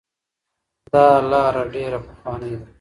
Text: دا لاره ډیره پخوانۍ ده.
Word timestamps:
دا 0.91 1.07
لاره 1.31 1.63
ډیره 1.73 1.99
پخوانۍ 2.05 2.53
ده. 2.59 2.65